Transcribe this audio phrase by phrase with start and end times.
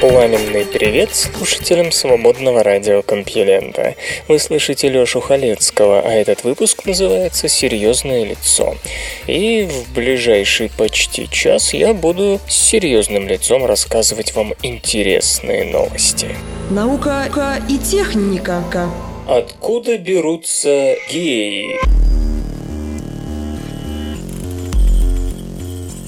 [0.00, 3.96] Пламенный привет слушателям свободного радиокомпьюлента.
[4.28, 8.76] Вы слышите Лёшу Халецкого, а этот выпуск называется «Серьезное лицо».
[9.26, 16.28] И в ближайший почти час я буду с серьезным лицом рассказывать вам интересные новости.
[16.70, 17.26] Наука
[17.68, 18.64] и техника.
[19.28, 21.78] Откуда берутся геи?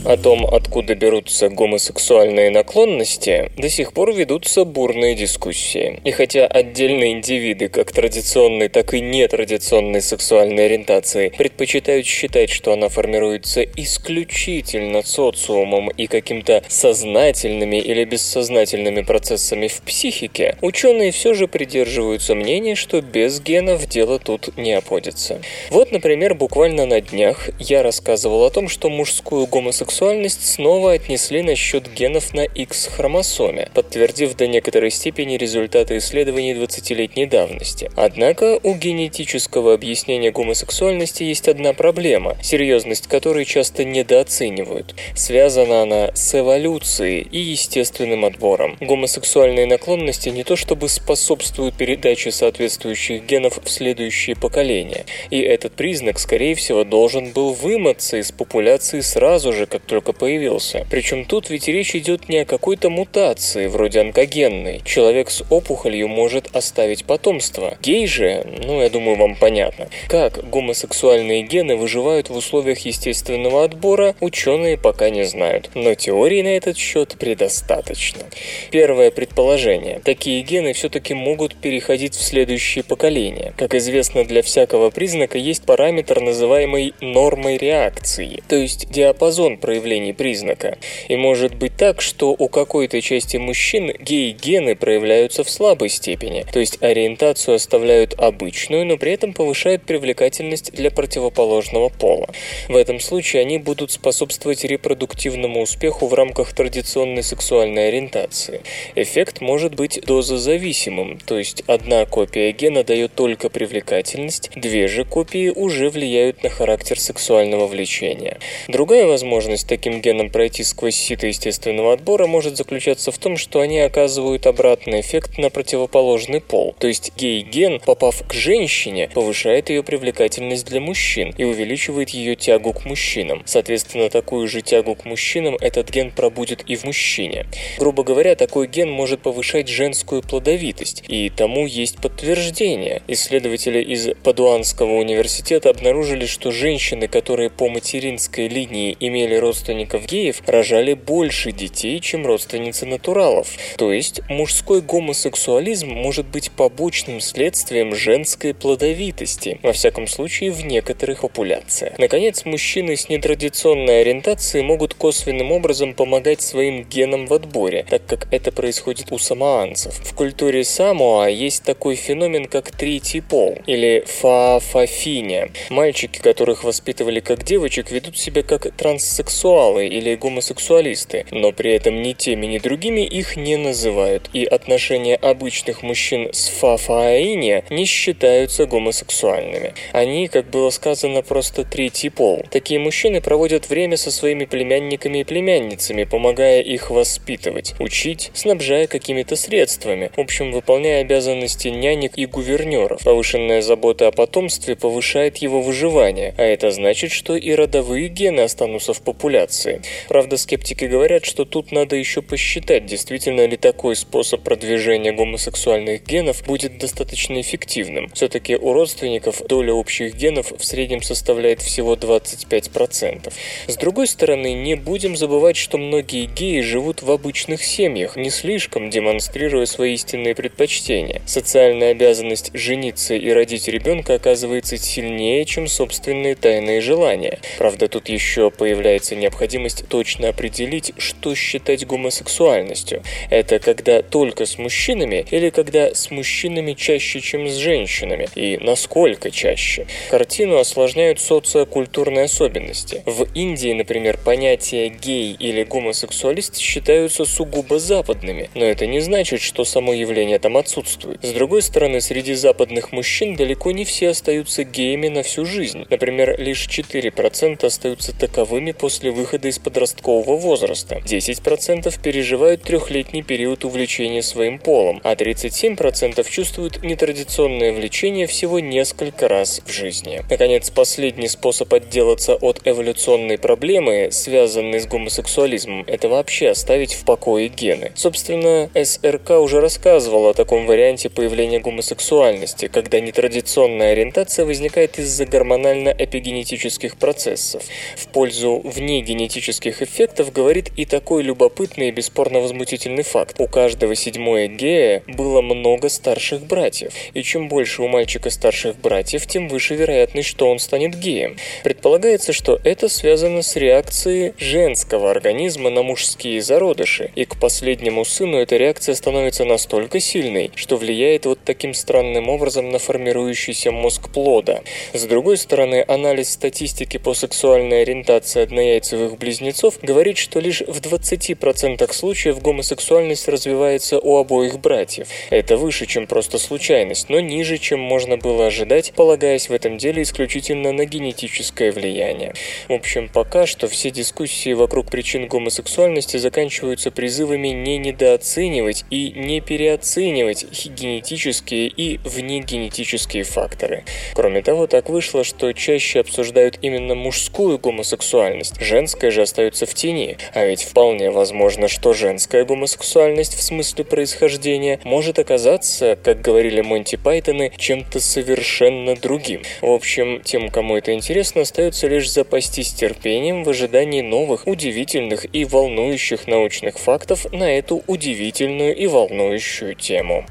[0.05, 6.01] О том, откуда берутся гомосексуальные наклонности, до сих пор ведутся бурные дискуссии.
[6.03, 12.89] И хотя отдельные индивиды как традиционной, так и нетрадиционной сексуальной ориентации предпочитают считать, что она
[12.89, 22.35] формируется исключительно социумом и каким-то сознательными или бессознательными процессами в психике, ученые все же придерживаются
[22.35, 25.41] мнения, что без генов дело тут не обходится.
[25.71, 31.43] Вот, например, буквально на днях я рассказывал о том, что мужскую гомосексуальность сексуальность снова отнесли
[31.43, 37.91] на счет генов на X-хромосоме, подтвердив до некоторой степени результаты исследований 20-летней давности.
[37.95, 44.95] Однако у генетического объяснения гомосексуальности есть одна проблема, серьезность которой часто недооценивают.
[45.15, 48.79] Связана она с эволюцией и естественным отбором.
[48.81, 56.19] Гомосексуальные наклонности не то чтобы способствуют передаче соответствующих генов в следующие поколения, и этот признак,
[56.19, 60.87] скорее всего, должен был вымыться из популяции сразу же, как как только появился.
[60.91, 64.81] Причем тут ведь речь идет не о какой-то мутации, вроде онкогенной.
[64.85, 67.77] Человек с опухолью может оставить потомство.
[67.83, 69.89] Гей же, ну, я думаю, вам понятно.
[70.09, 75.71] Как гомосексуальные гены выживают в условиях естественного отбора, ученые пока не знают.
[75.75, 78.23] Но теорий на этот счет предостаточно.
[78.71, 80.01] Первое предположение.
[80.05, 83.53] Такие гены все-таки могут переходить в следующие поколения.
[83.57, 90.77] Как известно, для всякого признака есть параметр, называемый нормой реакции, то есть диапазон проявлений признака.
[91.09, 96.61] И может быть так, что у какой-то части мужчин гей-гены проявляются в слабой степени, то
[96.61, 102.29] есть ориентацию оставляют обычную, но при этом повышают привлекательность для противоположного пола.
[102.69, 108.61] В этом случае они будут способствовать репродуктивному успеху в рамках традиционной сексуальной ориентации.
[108.95, 115.49] Эффект может быть дозозависимым, то есть одна копия гена дает только привлекательность, две же копии
[115.49, 118.39] уже влияют на характер сексуального влечения.
[118.69, 123.61] Другая возможность способность таким генам пройти сквозь сито естественного отбора может заключаться в том, что
[123.61, 126.75] они оказывают обратный эффект на противоположный пол.
[126.79, 132.73] То есть гей-ген, попав к женщине, повышает ее привлекательность для мужчин и увеличивает ее тягу
[132.73, 133.43] к мужчинам.
[133.47, 137.47] Соответственно, такую же тягу к мужчинам этот ген пробудет и в мужчине.
[137.79, 143.03] Грубо говоря, такой ген может повышать женскую плодовитость, и тому есть подтверждение.
[143.09, 150.95] Исследователи из Падуанского университета обнаружили, что женщины, которые по материнской линии имели родственников геев рожали
[150.95, 153.49] больше детей, чем родственницы натуралов.
[153.77, 161.21] То есть мужской гомосексуализм может быть побочным следствием женской плодовитости, во всяком случае в некоторых
[161.21, 161.99] популяциях.
[161.99, 168.33] Наконец, мужчины с нетрадиционной ориентацией могут косвенным образом помогать своим генам в отборе, так как
[168.33, 169.95] это происходит у самоанцев.
[169.99, 175.51] В культуре Самоа есть такой феномен, как третий пол, или фаафафиня.
[175.69, 182.01] Мальчики, которых воспитывали как девочек, ведут себя как транссексуалы транссексуалы или гомосексуалисты, но при этом
[182.03, 188.67] ни теми, ни другими их не называют, и отношения обычных мужчин с фафаине не считаются
[188.67, 189.75] гомосексуальными.
[189.93, 192.45] Они, как было сказано, просто третий пол.
[192.51, 199.37] Такие мужчины проводят время со своими племянниками и племянницами, помогая их воспитывать, учить, снабжая какими-то
[199.37, 203.03] средствами, в общем, выполняя обязанности нянек и гувернеров.
[203.03, 208.93] Повышенная забота о потомстве повышает его выживание, а это значит, что и родовые гены останутся
[208.93, 209.81] в популяции популяции.
[210.09, 216.45] Правда, скептики говорят, что тут надо еще посчитать, действительно ли такой способ продвижения гомосексуальных генов
[216.45, 218.11] будет достаточно эффективным.
[218.15, 223.33] Все-таки у родственников доля общих генов в среднем составляет всего 25%.
[223.69, 228.91] С другой стороны, не будем забывать, что многие геи живут в обычных семьях, не слишком
[228.91, 231.23] демонстрируя свои истинные предпочтения.
[231.27, 237.39] Социальная обязанность жениться и родить ребенка оказывается сильнее, чем собственные тайные желания.
[237.59, 243.03] Правда, тут еще появляется появляется необходимость точно определить, что считать гомосексуальностью.
[243.31, 249.31] Это когда только с мужчинами или когда с мужчинами чаще, чем с женщинами, и насколько
[249.31, 249.87] чаще.
[250.11, 253.03] Картину осложняют социокультурные особенности.
[253.07, 259.65] В Индии, например, понятия гей или гомосексуалист считаются сугубо западными, но это не значит, что
[259.65, 261.23] само явление там отсутствует.
[261.23, 265.85] С другой стороны, среди западных мужчин далеко не все остаются геями на всю жизнь.
[265.91, 274.23] Например, лишь 4% остаются таковыми после выхода из подросткового возраста, 10% переживают трехлетний период увлечения
[274.23, 280.23] своим полом, а 37% чувствуют нетрадиционное влечение всего несколько раз в жизни.
[280.31, 287.49] Наконец, последний способ отделаться от эволюционной проблемы, связанной с гомосексуализмом, это вообще оставить в покое
[287.49, 287.93] гены.
[287.95, 296.97] Собственно, СРК уже рассказывал о таком варианте появления гомосексуальности, когда нетрадиционная ориентация возникает из-за гормонально-эпигенетических
[296.97, 297.63] процессов.
[297.97, 298.61] В пользу
[298.93, 303.37] внегенетических эффектов говорит и такой любопытный и бесспорно возмутительный факт.
[303.39, 309.27] У каждого седьмое гея было много старших братьев, и чем больше у мальчика старших братьев,
[309.27, 311.37] тем выше вероятность, что он станет геем.
[311.65, 318.39] Предполагается, что это связано с реакцией женского организма на мужские зародыши, и к последнему сыну
[318.39, 324.61] эта реакция становится настолько сильной, что влияет вот таким странным образом на формирующийся мозг плода.
[324.93, 328.43] С другой стороны, анализ статистики по сексуальной ориентации
[328.83, 335.09] однояйцевых близнецов говорит, что лишь в 20% случаев гомосексуальность развивается у обоих братьев.
[335.31, 340.03] Это выше, чем просто случайность, но ниже, чем можно было ожидать, полагаясь в этом деле
[340.03, 342.35] исключительно на генетическое влияние.
[342.69, 349.41] В общем, пока что все дискуссии вокруг причин гомосексуальности заканчиваются призывами не недооценивать и не
[349.41, 353.85] переоценивать генетические и внегенетические факторы.
[354.15, 360.17] Кроме того, так вышло, что чаще обсуждают именно мужскую гомосексуальность, женская же остается в тени,
[360.33, 366.97] а ведь вполне возможно, что женская гомосексуальность в смысле происхождения может оказаться, как говорили Монти
[366.97, 369.43] Пайтоны, чем-то совершенно другим.
[369.61, 375.45] В общем, тем, кому это интересно, остается лишь запастись терпением в ожидании новых, удивительных и
[375.45, 380.25] волнующих научных фактов на эту удивительную и волнующую тему.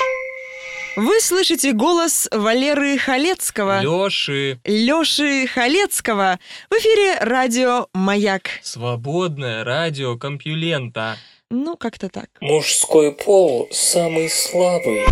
[0.98, 3.82] Вы слышите голос Валеры Халецкого.
[3.82, 4.60] Лёши.
[4.66, 6.38] Лёши Халецкого.
[6.70, 8.50] В эфире радио «Маяк».
[8.62, 11.16] Свободное радио Компьюлента.
[11.50, 12.28] Ну, как-то так.
[12.42, 15.06] Мужской пол самый слабый.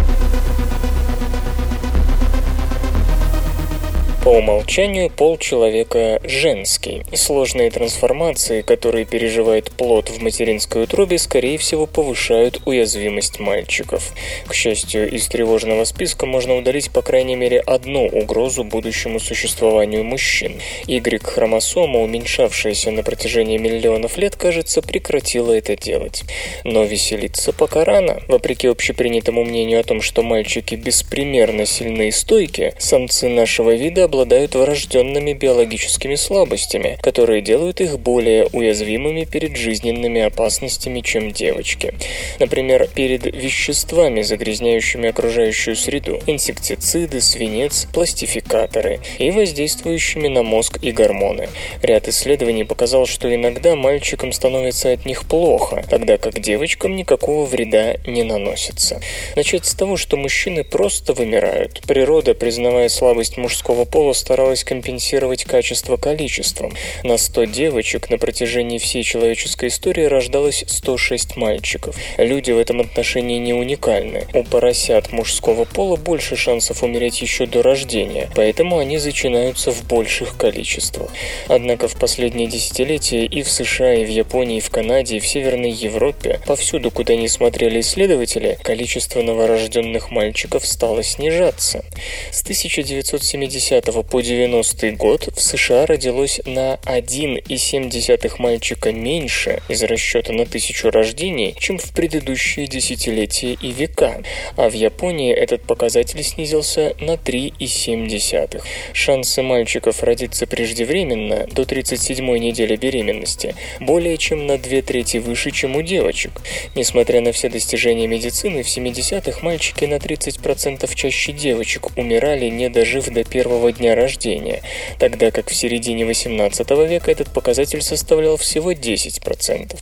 [4.23, 7.03] По умолчанию пол человека женский.
[7.13, 14.11] Сложные трансформации, которые переживает плод в материнской утробе, скорее всего повышают уязвимость мальчиков.
[14.45, 20.59] К счастью, из тревожного списка можно удалить по крайней мере одну угрозу будущему существованию мужчин.
[20.85, 26.25] Y-хромосома, уменьшавшаяся на протяжении миллионов лет, кажется, прекратила это делать.
[26.65, 28.21] Но веселиться пока рано.
[28.27, 34.55] Вопреки общепринятому мнению о том, что мальчики беспримерно сильны и стойки, самцы нашего вида обладают
[34.55, 41.93] врожденными биологическими слабостями, которые делают их более уязвимыми перед жизненными опасностями, чем девочки.
[42.39, 51.49] Например, перед веществами, загрязняющими окружающую среду, инсектициды, свинец, пластификаторы и воздействующими на мозг и гормоны.
[51.83, 57.97] Ряд исследований показал, что иногда мальчикам становится от них плохо, тогда как девочкам никакого вреда
[58.07, 59.01] не наносится.
[59.35, 61.81] Начать с того, что мужчины просто вымирают.
[61.87, 66.71] Природа, признавая слабость мужского пола, пола старалась компенсировать качество количеством.
[67.03, 71.97] На 100 девочек на протяжении всей человеческой истории рождалось 106 мальчиков.
[72.17, 74.25] Люди в этом отношении не уникальны.
[74.33, 80.37] У поросят мужского пола больше шансов умереть еще до рождения, поэтому они зачинаются в больших
[80.37, 81.11] количествах.
[81.49, 85.27] Однако в последние десятилетия и в США, и в Японии, и в Канаде, и в
[85.27, 91.83] Северной Европе, повсюду, куда не смотрели исследователи, количество новорожденных мальчиков стало снижаться.
[92.31, 100.45] С 1970 по 90 год в США родилось на 1,7 мальчика меньше из расчета на
[100.45, 104.21] тысячу рождений, чем в предыдущие десятилетия и века,
[104.55, 108.61] а в Японии этот показатель снизился на 3,7.
[108.93, 115.75] Шансы мальчиков родиться преждевременно до 37 недели беременности более чем на две трети выше, чем
[115.75, 116.31] у девочек.
[116.75, 123.07] Несмотря на все достижения медицины, в 70-х мальчики на 30% чаще девочек умирали, не дожив
[123.09, 124.61] до первого дня рождения,
[124.99, 129.77] тогда как в середине 18 века этот показатель составлял всего 10%.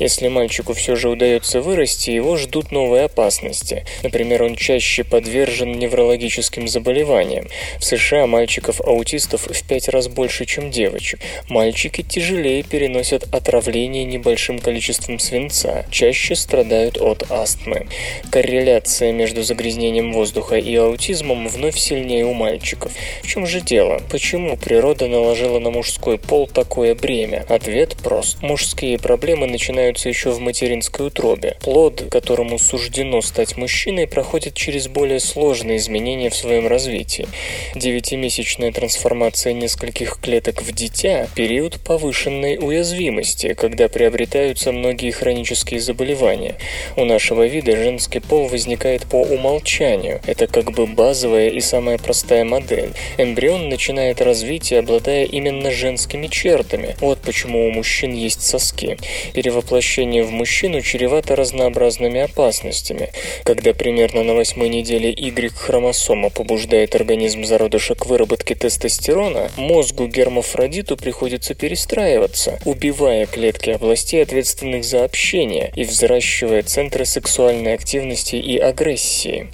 [0.00, 3.84] Если мальчику все же удается вырасти, его ждут новые опасности.
[4.02, 7.48] Например, он чаще подвержен неврологическим заболеваниям.
[7.78, 11.20] В США мальчиков-аутистов в 5 раз больше, чем девочек.
[11.48, 17.86] Мальчики тяжелее переносят отравление небольшим количеством свинца, чаще страдают от астмы.
[18.30, 22.92] Корреляция между загрязнением воздуха и аутизмом вновь сильнее у мальчиков.
[23.22, 24.00] В чем же дело?
[24.10, 27.44] Почему природа наложила на мужской пол такое бремя?
[27.48, 28.42] Ответ прост.
[28.42, 31.56] Мужские проблемы начинаются еще в материнской утробе.
[31.60, 37.28] Плод, которому суждено стать мужчиной, проходит через более сложные изменения в своем развитии.
[37.74, 46.56] Девятимесячная трансформация нескольких клеток в дитя– период повышенной уязвимости, когда приобретаются многие хронические заболевания.
[46.96, 50.20] У нашего вида женский пол возникает по умолчанию.
[50.26, 52.90] Это как бы базовая и самая простая модель.
[53.32, 56.96] Эмбрион начинает развитие, обладая именно женскими чертами.
[57.00, 58.98] Вот почему у мужчин есть соски.
[59.32, 63.08] Перевоплощение в мужчину чревато разнообразными опасностями.
[63.44, 71.54] Когда примерно на восьмой неделе Y-хромосома побуждает организм зародыша к выработке тестостерона, мозгу гермафродиту приходится
[71.54, 79.48] перестраиваться, убивая клетки областей, ответственных за общение, и взращивая центры сексуальной активности и агрессии.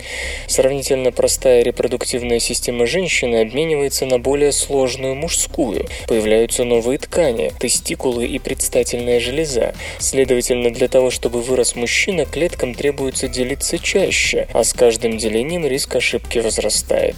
[0.49, 3.68] Сравнительно простая репродуктивная система женщины обменивается
[4.07, 5.87] на более сложную мужскую.
[6.07, 9.75] Появляются новые ткани, тестикулы и предстательная железа.
[9.99, 15.97] Следовательно, для того, чтобы вырос мужчина, клеткам требуется делиться чаще, а с каждым делением риск
[15.97, 17.17] ошибки возрастает.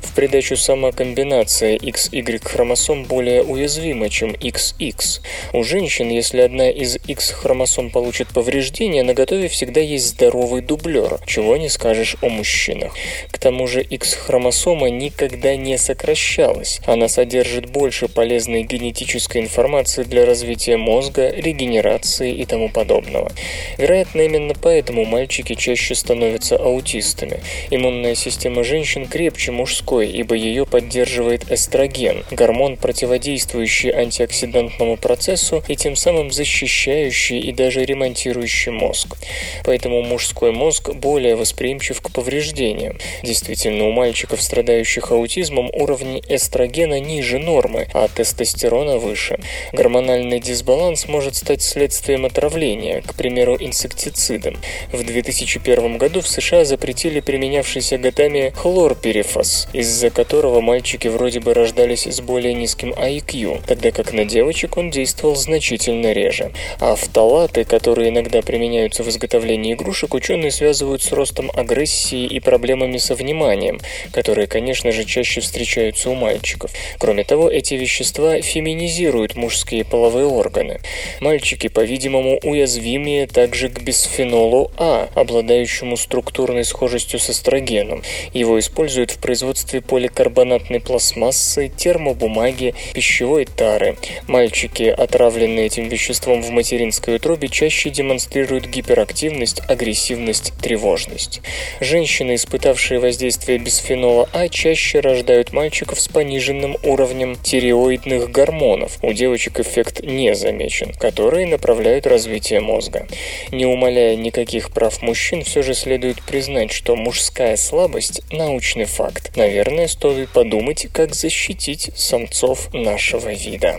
[0.00, 5.20] В придачу сама комбинация XY хромосом более уязвима, чем XX.
[5.52, 11.18] У женщин, если одна из X хромосом получит повреждение, на готове всегда есть здоровый дублер,
[11.26, 12.94] чего не скажешь о мужчинах.
[13.30, 16.80] К тому же X-хромосома никогда не сокращалась.
[16.84, 23.32] Она содержит больше полезной генетической информации для развития мозга, регенерации и тому подобного.
[23.78, 27.40] Вероятно, именно поэтому мальчики чаще становятся аутистами.
[27.70, 35.96] Иммунная система женщин крепче мужской, ибо ее поддерживает эстроген, гормон, противодействующий антиоксидантному процессу и тем
[35.96, 39.16] самым защищающий и даже ремонтирующий мозг.
[39.64, 42.98] Поэтому мужской мозг более восприимчив к повреждениям.
[43.22, 49.38] Действительно, у мальчиков, страдающих аутизмом, уровень эстрогена ниже нормы, а тестостерона выше.
[49.72, 54.56] Гормональный дисбаланс может стать следствием отравления, к примеру, инсектицидом.
[54.92, 62.06] В 2001 году в США запретили применявшийся годами хлорперифос, из-за которого мальчики вроде бы рождались
[62.06, 66.52] с более низким IQ, тогда как на девочек он действовал значительно реже.
[66.80, 72.98] А фталаты, которые иногда применяются в изготовлении игрушек, ученые связывают с ростом агрессии и проблемами
[72.98, 73.80] со вниманием,
[74.12, 75.57] которые, конечно же, чаще встречаются
[76.06, 76.70] у мальчиков.
[76.98, 80.80] Кроме того, эти вещества феминизируют мужские половые органы.
[81.20, 88.02] Мальчики, по-видимому, уязвимее также к бисфенолу А, обладающему структурной схожестью с эстрогеном.
[88.32, 93.96] Его используют в производстве поликарбонатной пластмассы, термобумаги, пищевой тары.
[94.26, 101.40] Мальчики, отравленные этим веществом в материнской утробе, чаще демонстрируют гиперактивность, агрессивность, тревожность.
[101.80, 108.98] Женщины, испытавшие воздействие бисфенола А, чаще рождают мальчиков с пониженным уровнем тиреоидных гормонов.
[109.02, 113.06] У девочек эффект не замечен, которые направляют развитие мозга.
[113.50, 119.36] Не умаляя никаких прав мужчин, все же следует признать, что мужская слабость– научный факт.
[119.36, 123.78] Наверное, стоит подумать, как защитить самцов нашего вида.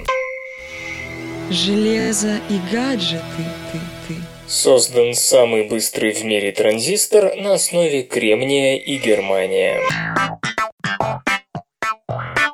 [1.50, 3.22] Железо и гаджеты,
[3.72, 4.16] ты, ты.
[4.48, 9.80] Создан самый быстрый в мире транзистор на основе кремния и германия.
[12.10, 12.50] Bye.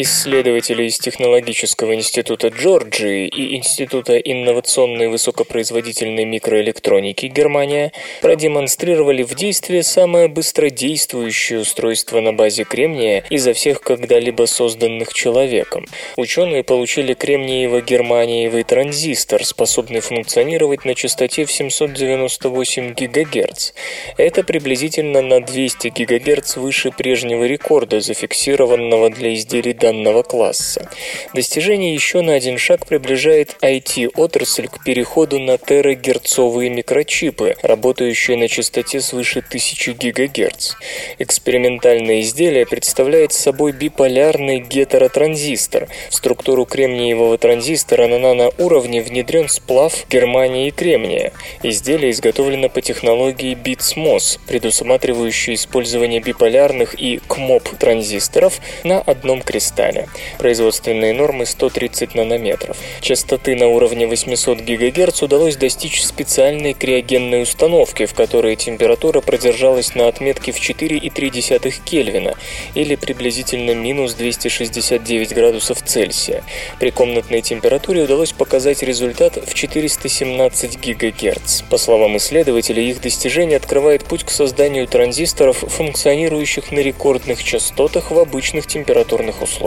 [0.00, 7.90] Исследователи из Технологического института Джорджии и Института инновационной высокопроизводительной микроэлектроники Германия
[8.22, 15.84] продемонстрировали в действии самое быстродействующее устройство на базе кремния изо всех когда-либо созданных человеком.
[16.16, 23.72] Ученые получили кремниево-германиевый транзистор, способный функционировать на частоте в 798 ГГц.
[24.16, 30.86] Это приблизительно на 200 ГГц выше прежнего рекорда, зафиксированного для изделий данного класса.
[31.32, 39.00] Достижение еще на один шаг приближает IT-отрасль к переходу на терагерцовые микрочипы, работающие на частоте
[39.00, 40.74] свыше 1000 ГГц.
[41.18, 45.88] Экспериментальное изделие представляет собой биполярный гетеротранзистор.
[46.10, 51.32] В структуру кремниевого транзистора на наноуровне внедрен сплав германии и кремния.
[51.62, 60.08] Изделие изготовлено по технологии BITSMOS, предусматривающей использование биполярных и КМОП транзисторов на одном кристалле.
[60.38, 62.76] Производственные нормы 130 нанометров.
[63.00, 70.08] Частоты на уровне 800 ГГц удалось достичь специальной криогенной установки, в которой температура продержалась на
[70.08, 72.34] отметке в 4,3 Кельвина
[72.74, 76.42] или приблизительно минус 269 градусов Цельсия.
[76.80, 81.62] При комнатной температуре удалось показать результат в 417 ГГц.
[81.70, 88.18] По словам исследователей, их достижение открывает путь к созданию транзисторов, функционирующих на рекордных частотах в
[88.18, 89.57] обычных температурных условиях.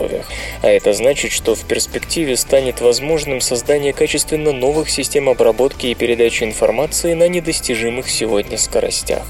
[0.61, 6.43] А это значит, что в перспективе станет возможным создание качественно новых систем обработки и передачи
[6.43, 9.23] информации на недостижимых сегодня скоростях.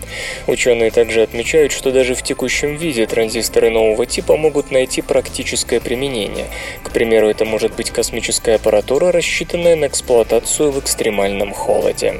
[0.48, 6.48] Ученые также отмечают, что даже в текущем виде транзисторы нового типа могут найти практическое применение.
[6.84, 12.16] К примеру, это может быть космическая аппаратура, рассчитанная на эксплуатацию в экстремальном холоде.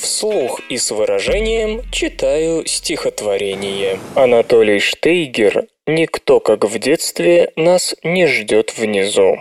[0.00, 3.98] Вслух и с выражением читаю стихотворение.
[4.14, 9.38] Анатолий Штейгер «Никто, как в детстве, нас не ждет внизу».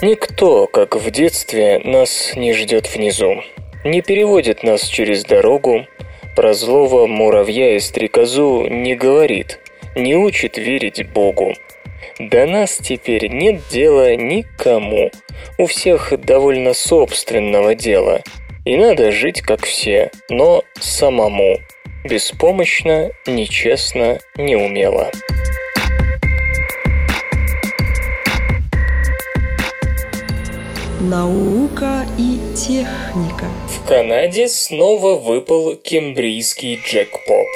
[0.00, 3.42] Никто, как в детстве, нас не ждет внизу.
[3.84, 5.86] Не переводит нас через дорогу,
[6.34, 9.60] про злого муравья и стрекозу не говорит,
[9.94, 11.52] не учит верить Богу.
[12.18, 15.10] До нас теперь нет дела никому.
[15.58, 18.22] У всех довольно собственного дела.
[18.66, 21.58] И надо жить как все, но самому.
[22.02, 25.08] Беспомощно, нечестно, неумело.
[31.00, 33.46] Наука и техника.
[33.68, 37.46] В Канаде снова выпал кембрийский джекпот.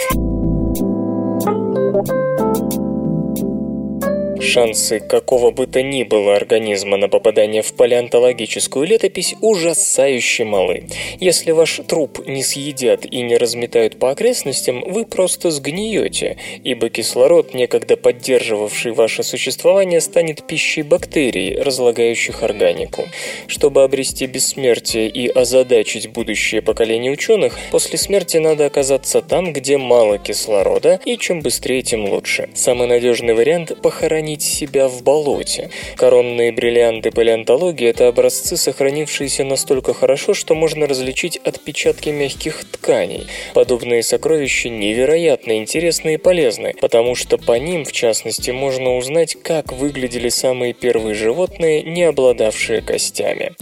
[4.40, 10.86] Шансы какого бы то ни было организма на попадание в палеонтологическую летопись ужасающе малы.
[11.20, 17.52] Если ваш труп не съедят и не разметают по окрестностям, вы просто сгниете, ибо кислород,
[17.52, 23.08] некогда поддерживавший ваше существование, станет пищей бактерий, разлагающих органику.
[23.46, 30.16] Чтобы обрести бессмертие и озадачить будущее поколение ученых, после смерти надо оказаться там, где мало
[30.16, 32.48] кислорода, и чем быстрее, тем лучше.
[32.54, 35.70] Самый надежный вариант– похоронить хранить себя в болоте.
[35.96, 43.26] Коронные бриллианты палеонтологии– это образцы, сохранившиеся настолько хорошо, что можно различить отпечатки мягких тканей.
[43.54, 49.72] Подобные сокровища невероятно интересны и полезны, потому что по ним, в частности, можно узнать, как
[49.72, 53.52] выглядели самые первые животные, не обладавшие костями.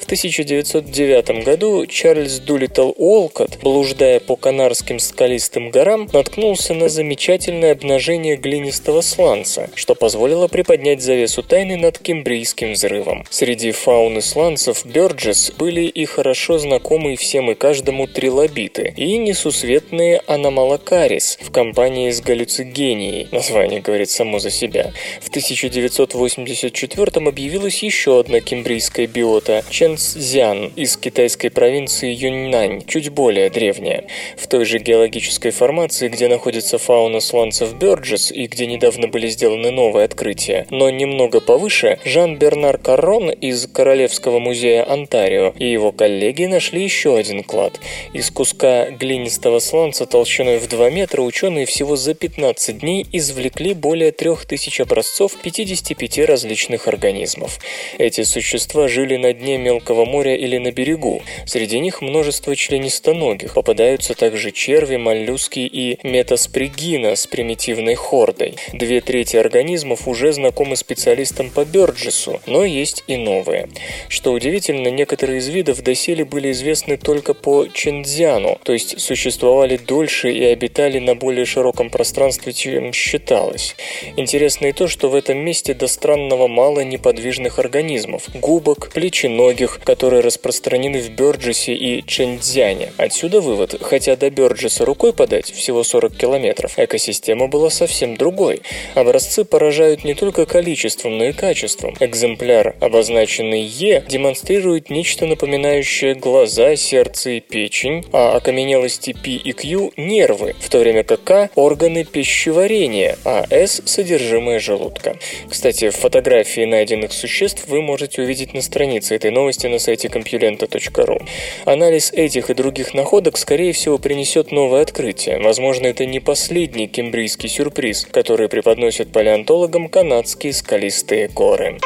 [0.00, 8.36] В 1909 году Чарльз Дулиттл Уолкотт, блуждая по Канарским скалистым горам, наткнулся на замечательное обнажение
[8.36, 13.24] глинистого сланца, что позволило позволила приподнять завесу тайны над кембрийским взрывом.
[13.30, 21.38] Среди фауны сланцев Бёрджес были и хорошо знакомые всем и каждому трилобиты, и несусветные аномалокарис
[21.40, 23.28] в компании с галлюцигенией.
[23.30, 24.92] Название говорит само за себя.
[25.20, 34.04] В 1984 объявилась еще одна кембрийская биота– Чэнцзян из китайской провинции Юньнань, чуть более древняя.
[34.36, 39.70] В той же геологической формации, где находится фауна сланцев Бёрджес и где недавно были сделаны
[39.70, 46.82] новые открытие, но немного повыше Жан-Бернар Каррон из Королевского музея Онтарио и его коллеги нашли
[46.82, 47.78] еще один клад.
[48.14, 54.12] Из куска глинистого сланца толщиной в 2 метра ученые всего за 15 дней извлекли более
[54.12, 57.58] 3000 образцов 55 различных организмов.
[57.98, 61.22] Эти существа жили на дне мелкого моря или на берегу.
[61.46, 63.54] Среди них множество членистоногих.
[63.54, 68.54] Попадаются также черви, моллюски и метаспригина с примитивной хордой.
[68.72, 73.68] Две трети организмов механизмов уже знакомы специалистам по Бёрджесу, но есть и новые.
[74.08, 80.30] Что удивительно, некоторые из видов доселе были известны только по Чендзяну, то есть существовали дольше
[80.30, 83.76] и обитали на более широком пространстве, чем считалось.
[84.16, 90.20] Интересно и то, что в этом месте до странного мало неподвижных организмов, губок, плеченогих, которые
[90.22, 92.92] распространены в Бёрджесе и Чендзяне.
[92.98, 98.62] Отсюда вывод, хотя до Бёрджеса рукой подать, всего 40 километров, экосистема была совсем другой.
[98.94, 101.94] Образцы поражают поражают не только количеством, но и качеством.
[102.00, 109.92] Экземпляр, обозначенный Е, демонстрирует нечто напоминающее глаза, сердце и печень, а окаменелости P и Q–
[109.96, 115.16] нервы, в то время как К– органы пищеварения, а S– содержимое желудка.
[115.48, 121.22] Кстати, фотографии найденных существ вы можете увидеть на странице этой новости на сайте compulenta.ru.
[121.66, 125.38] Анализ этих и других находок, скорее всего, принесет новое открытие.
[125.38, 131.78] Возможно, это не последний кембрийский сюрприз, который преподносят палеонтологам канадские скалистые горы.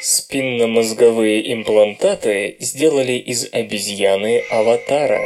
[0.00, 5.20] Спинномозговые имплантаты сделали из обезьяны аватара.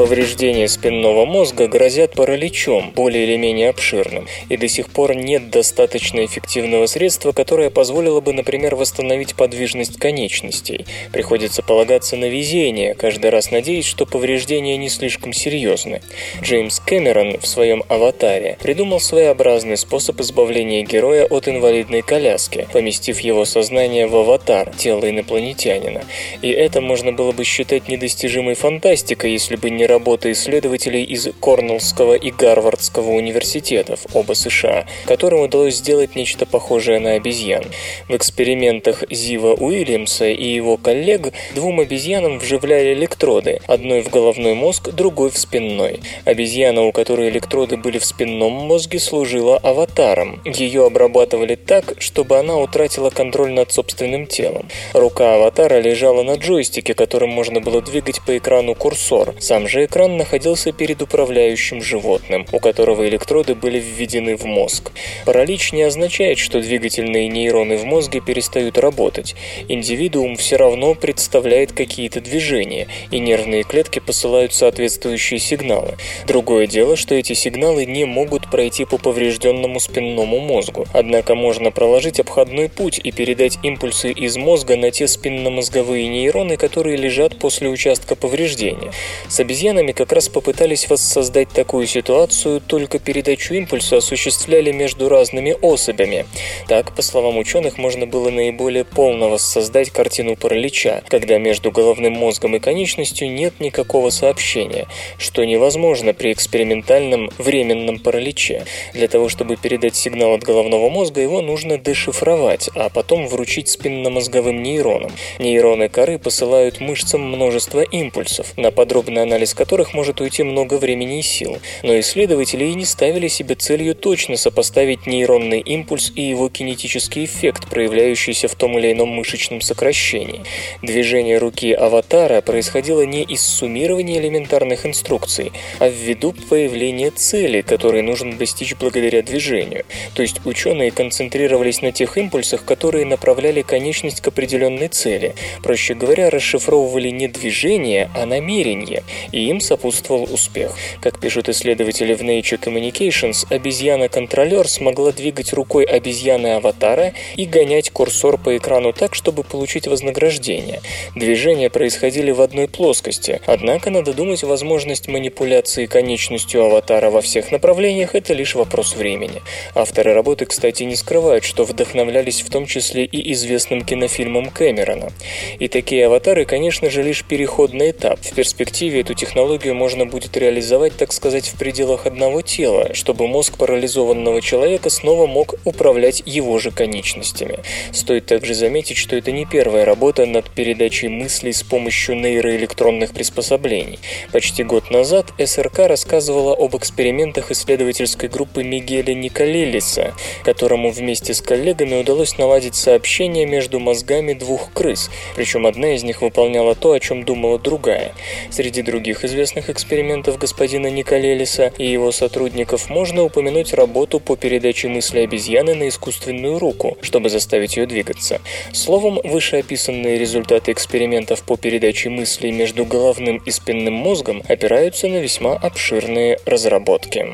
[0.00, 6.24] Повреждения спинного мозга грозят параличом, более или менее обширным, и до сих пор нет достаточно
[6.24, 10.86] эффективного средства, которое позволило бы, например, восстановить подвижность конечностей.
[11.12, 16.00] Приходится полагаться на везение, каждый раз надеясь, что повреждения не слишком серьезны.
[16.40, 23.44] Джеймс Кэмерон в своем «Аватаре» придумал своеобразный способ избавления героя от инвалидной коляски, поместив его
[23.44, 26.04] сознание в аватар, тело инопланетянина.
[26.40, 32.14] И это можно было бы считать недостижимой фантастикой, если бы не работы исследователей из Корнеллского
[32.14, 37.64] и Гарвардского университетов, оба США, которым удалось сделать нечто похожее на обезьян.
[38.08, 44.90] В экспериментах Зива Уильямса и его коллег двум обезьянам вживляли электроды, одной в головной мозг,
[44.90, 46.00] другой в спинной.
[46.24, 50.40] Обезьяна, у которой электроды были в спинном мозге, служила аватаром.
[50.44, 54.68] Ее обрабатывали так, чтобы она утратила контроль над собственным телом.
[54.94, 59.34] Рука аватара лежала на джойстике, которым можно было двигать по экрану курсор.
[59.40, 64.92] Сам же экран находился перед управляющим животным, у которого электроды были введены в мозг.
[65.24, 69.34] Паралич не означает, что двигательные нейроны в мозге перестают работать.
[69.68, 75.96] Индивидуум все равно представляет какие-то движения, и нервные клетки посылают соответствующие сигналы.
[76.26, 80.86] Другое дело, что эти сигналы не могут пройти по поврежденному спинному мозгу.
[80.92, 86.96] Однако можно проложить обходной путь и передать импульсы из мозга на те спинномозговые нейроны, которые
[86.96, 88.92] лежат после участка повреждения.
[89.28, 96.26] С обезьянами как раз попытались воссоздать такую ситуацию, только передачу импульса осуществляли между разными особями.
[96.66, 102.56] Так, по словам ученых, можно было наиболее полно воссоздать картину паралича, когда между головным мозгом
[102.56, 104.86] и конечностью нет никакого сообщения,
[105.18, 108.64] что невозможно при экспериментальном временном параличе.
[108.92, 114.62] Для того, чтобы передать сигнал от головного мозга, его нужно дешифровать, а потом вручить спинномозговым
[114.62, 115.12] нейронам.
[115.38, 121.22] Нейроны коры посылают мышцам множество импульсов, на подробный анализ которых может уйти много времени и
[121.22, 121.58] сил.
[121.82, 127.68] Но исследователи и не ставили себе целью точно сопоставить нейронный импульс и его кинетический эффект,
[127.68, 130.40] проявляющийся в том или ином мышечном сокращении.
[130.80, 138.32] Движение руки аватара происходило не из суммирования элементарных инструкций, а ввиду появления цели, которой нужно
[138.32, 139.84] достичь благодаря движению.
[140.14, 145.34] То есть ученые концентрировались на тех импульсах, которые направляли конечность к определенной цели.
[145.62, 150.72] Проще говоря, расшифровывали не движение, а намерение, и им сопутствовал успех.
[151.02, 158.56] Как пишут исследователи в Nature Communications, обезьяна-контролер смогла двигать рукой обезьяны-аватара и гонять курсор по
[158.56, 160.80] экрану так, чтобы получить вознаграждение.
[161.14, 168.14] Движения происходили в одной плоскости, однако надо думать, возможность манипуляции конечностью аватара во всех направлениях–
[168.14, 169.42] это лишь вопрос времени.
[169.74, 175.10] Авторы работы, кстати, не скрывают, что вдохновлялись в том числе и известным кинофильмом Кэмерона.
[175.58, 178.20] И такие аватары, конечно же, лишь переходный этап.
[178.20, 179.39] В перспективе эту технологию
[179.74, 185.54] можно будет реализовать, так сказать, в пределах одного тела, чтобы мозг парализованного человека снова мог
[185.64, 187.60] управлять его же конечностями.
[187.92, 193.98] Стоит также заметить, что это не первая работа над передачей мыслей с помощью нейроэлектронных приспособлений.
[194.32, 202.00] Почти год назад СРК рассказывала об экспериментах исследовательской группы Мигеля Николелиса, которому вместе с коллегами
[202.00, 207.24] удалось наладить сообщение между мозгами двух крыс, причем одна из них выполняла то, о чем
[207.24, 208.12] думала другая.
[208.50, 215.20] Среди других известных экспериментов господина Николелиса и его сотрудников можно упомянуть работу по передаче мысли
[215.20, 218.40] обезьяны на искусственную руку, чтобы заставить ее двигаться.
[218.72, 225.54] Словом, вышеописанные результаты экспериментов по передаче мыслей между головным и спинным мозгом опираются на весьма
[225.54, 227.26] обширные разработки.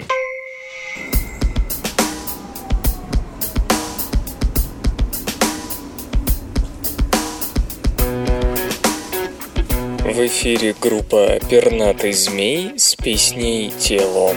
[10.17, 14.33] В эфире группа «Пернатый змей» с песней «Тело».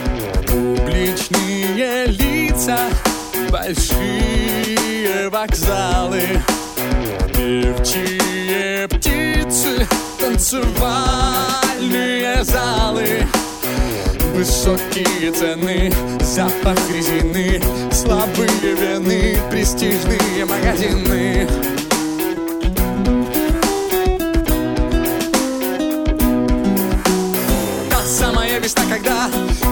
[0.46, 2.80] Публичные лица,
[3.48, 6.20] большие вокзалы,
[7.32, 9.88] певчие птицы,
[10.20, 13.26] танцевальные залы.
[14.34, 15.90] Высокие цены,
[16.20, 17.58] запах резины
[17.90, 21.48] Слабые вены, престижные магазины
[28.70, 29.28] весна, когда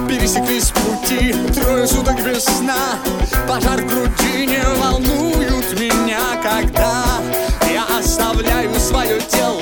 [0.09, 1.35] пересеклись пути.
[1.55, 2.99] Трое суток без сна.
[3.47, 7.05] Пожар в груди не волнуют меня Когда
[7.71, 9.58] я оставляю свое тело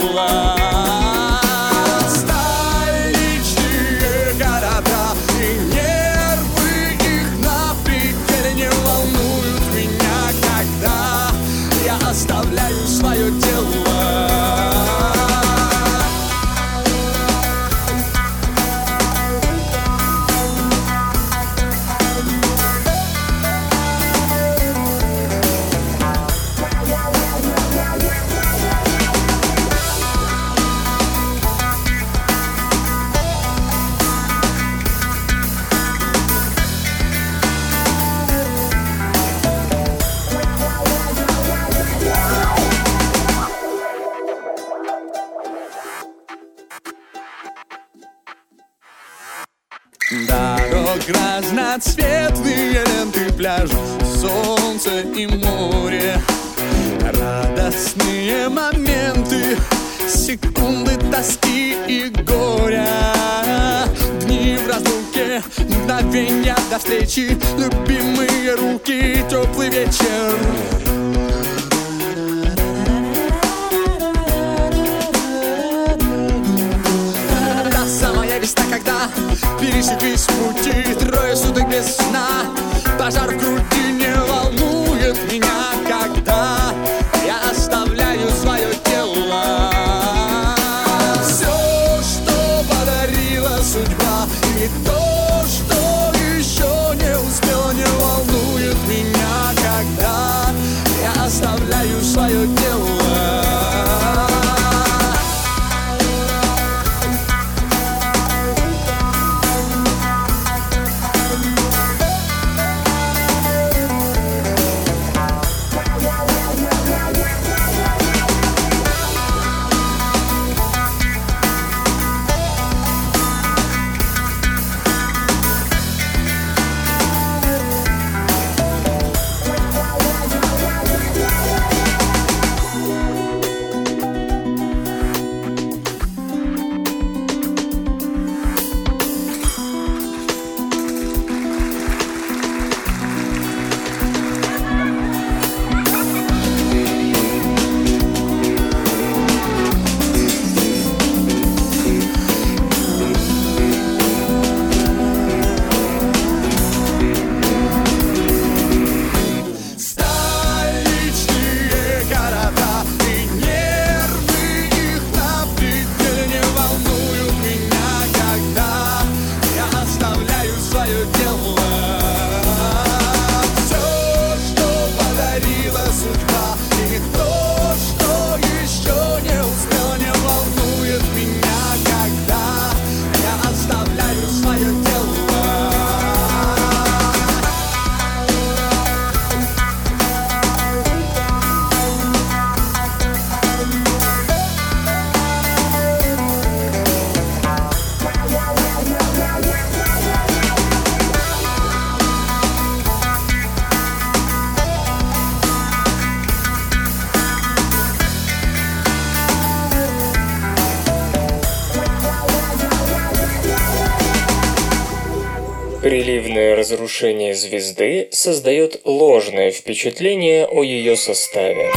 [216.97, 221.71] Разрушение звезды создает ложное впечатление о ее составе.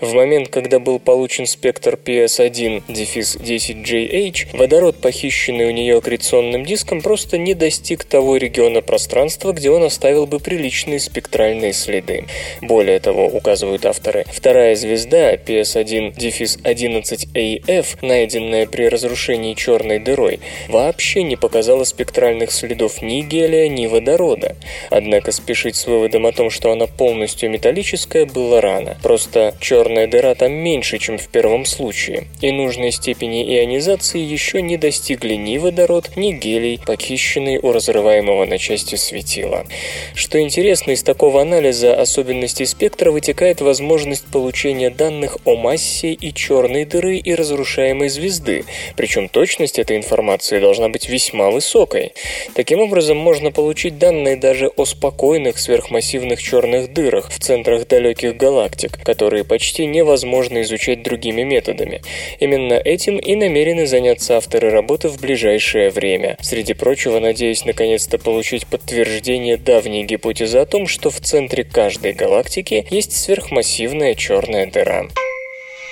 [0.00, 7.54] В момент, когда был получен спектр PS1-10JH, водород, похищенный у нее аккреционным диском, просто не
[7.54, 12.26] достиг того региона пространства, где он оставил бы приличные спектральные следы.
[12.60, 21.84] Более того, указывают авторы, вторая звезда PS1-11AF, найденная при разрушении черной дырой, вообще не показала
[21.84, 24.56] спектральных следов ни гелия, ни водорода.
[24.90, 28.98] Однако спешить с выводом о том, что она полностью металлическая, было рано.
[29.02, 34.76] Просто черная дыра там меньше, чем в первом случае, и нужной степени ионизации еще не
[34.76, 39.66] достигли ни водород, ни гелий, похищенный у разрываемого на части светила.
[40.14, 46.86] Что интересно, из такого анализа особенностей спектра вытекает возможность получения данных о массе и черной
[46.86, 48.64] дыры и разрушаемой звезды,
[48.96, 52.12] причем точность этой информации должна быть весьма высокой.
[52.54, 58.98] Таким образом, можно получить данные даже о спокойных сверхмассивных черных дырах в центрах далеких галактик,
[59.04, 62.02] которые почти невозможно изучать другими методами.
[62.40, 66.36] Именно этим и намерены заняться авторы работы в ближайшее время.
[66.40, 72.86] Среди прочего, надеясь наконец-то получить подтверждение давней гипотезы о том, что в центре каждой галактики
[72.90, 75.06] есть сверхмассивная черная дыра.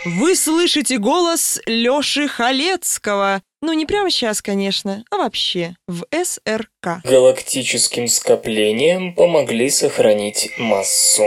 [0.05, 3.43] Вы слышите голос Лёши Халецкого.
[3.61, 7.05] Ну, не прямо сейчас, конечно, а вообще, в СРК.
[7.05, 11.27] Галактическим скоплениям помогли сохранить массу.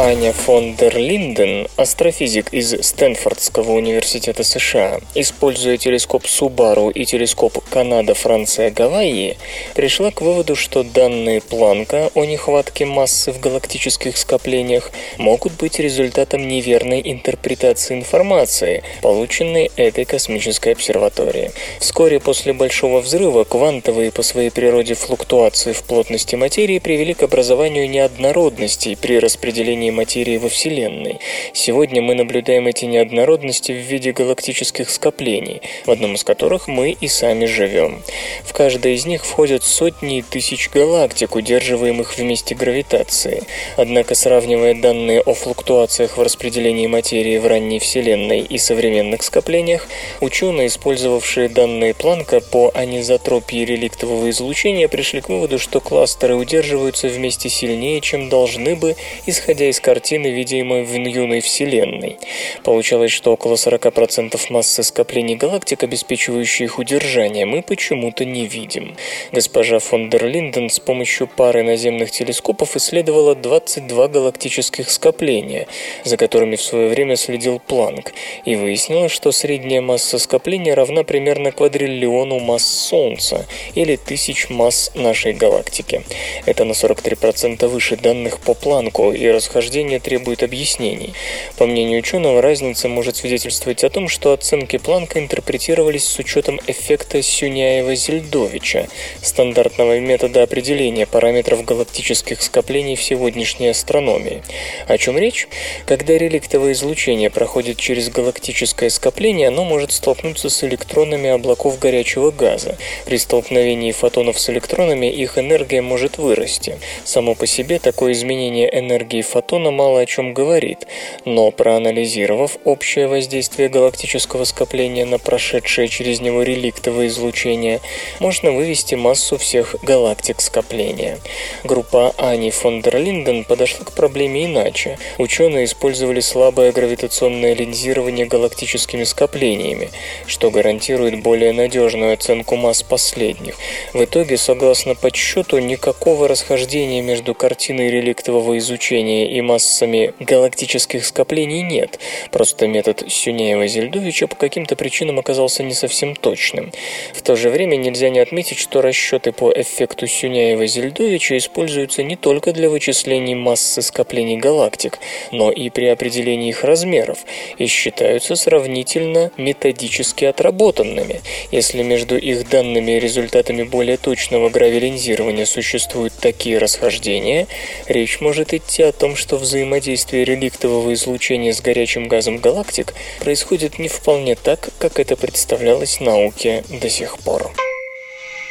[0.00, 9.38] Аня фон дер Линден, астрофизик из Стэнфордского университета США, используя телескоп Субару и телескоп Канада-Франция-Гавайи,
[9.74, 16.46] пришла к выводу, что данные Планка о нехватке массы в галактических скоплениях могут быть результатом
[16.46, 21.50] неверной интерпретации информации, полученной этой космической обсерваторией.
[21.80, 27.90] Вскоре после Большого взрыва квантовые по своей природе флуктуации в плотности материи привели к образованию
[27.90, 31.18] неоднородностей при распределении материи во Вселенной.
[31.52, 37.08] Сегодня мы наблюдаем эти неоднородности в виде галактических скоплений, в одном из которых мы и
[37.08, 38.02] сами живем.
[38.44, 43.42] В каждое из них входят сотни и тысяч галактик, удерживаемых вместе гравитации.
[43.76, 49.88] Однако, сравнивая данные о флуктуациях в распределении материи в ранней Вселенной и современных скоплениях,
[50.20, 57.48] ученые, использовавшие данные Планка по анизотропии реликтового излучения, пришли к выводу, что кластеры удерживаются вместе
[57.48, 58.96] сильнее, чем должны бы,
[59.26, 62.18] исходя из картины, видимой в юной Вселенной.
[62.62, 68.96] Получалось, что около 40% массы скоплений галактик, обеспечивающие их удержание, мы почему-то не видим.
[69.32, 75.66] Госпожа фон дер Линден с помощью пары наземных телескопов исследовала 22 галактических скопления,
[76.04, 78.12] за которыми в свое время следил Планк,
[78.44, 85.32] и выяснила, что средняя масса скопления равна примерно квадриллиону масс Солнца или тысяч масс нашей
[85.32, 86.02] галактики.
[86.46, 91.14] Это на 43% выше данных по Планку и расхождение расхождение требует объяснений.
[91.56, 97.18] По мнению ученого, разница может свидетельствовать о том, что оценки Планка интерпретировались с учетом эффекта
[97.18, 98.88] Сюняева-Зельдовича,
[99.20, 104.42] стандартного метода определения параметров галактических скоплений в сегодняшней астрономии.
[104.86, 105.48] О чем речь?
[105.86, 112.76] Когда реликтовое излучение проходит через галактическое скопление, оно может столкнуться с электронами облаков горячего газа.
[113.06, 116.78] При столкновении фотонов с электронами их энергия может вырасти.
[117.04, 120.86] Само по себе такое изменение энергии фотона мало о чем говорит,
[121.24, 127.80] но проанализировав общее воздействие галактического скопления на прошедшее через него реликтовое излучение,
[128.20, 131.18] можно вывести массу всех галактик скопления.
[131.64, 134.98] Группа Ани фон дер Линден подошла к проблеме иначе.
[135.16, 139.88] Ученые использовали слабое гравитационное линзирование галактическими скоплениями,
[140.26, 143.54] что гарантирует более надежную оценку масс последних.
[143.94, 151.98] В итоге, согласно подсчету, никакого расхождения между картиной реликтового изучения и массами галактических скоплений нет,
[152.30, 156.72] просто метод Сюнеева-Зельдовича по каким-то причинам оказался не совсем точным.
[157.14, 162.52] В то же время нельзя не отметить, что расчеты по эффекту Сюняева-Зельдовича используются не только
[162.52, 164.98] для вычислений массы скоплений галактик,
[165.32, 167.18] но и при определении их размеров,
[167.58, 171.20] и считаются сравнительно методически отработанными.
[171.50, 177.46] Если между их данными и результатами более точного гравилинзирования существуют такие расхождения,
[177.86, 183.88] речь может идти о том, что взаимодействие реликтового излучения с горячим газом галактик происходит не
[183.88, 187.52] вполне так, как это представлялось науке до сих пор.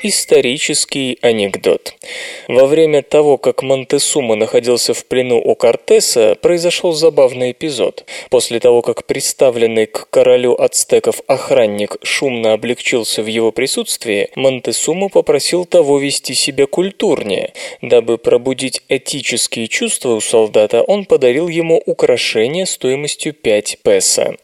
[0.03, 1.95] Исторический анекдот.
[2.47, 8.05] Во время того, как Монтесума находился в плену у Кортеса, произошел забавный эпизод.
[8.29, 15.65] После того, как представленный к королю ацтеков охранник шумно облегчился в его присутствии, Монтесума попросил
[15.65, 17.53] того вести себя культурнее.
[17.81, 24.35] Дабы пробудить этические чувства у солдата, он подарил ему украшение стоимостью 5 песо.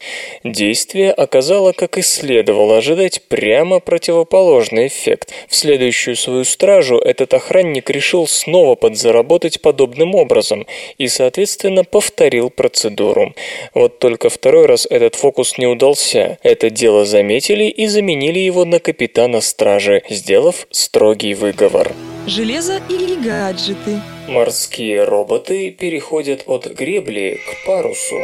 [0.42, 7.90] Действие оказало, как и следовало ожидать, прямо противоположный эффект– в следующую свою стражу этот охранник
[7.90, 10.66] решил снова подзаработать подобным образом
[10.98, 13.34] и, соответственно, повторил процедуру.
[13.74, 16.38] Вот только второй раз этот фокус не удался.
[16.42, 21.92] Это дело заметили и заменили его на капитана стражи, сделав строгий выговор.
[22.26, 24.00] Железо или гаджеты?
[24.28, 28.16] Морские роботы переходят от гребли к парусу.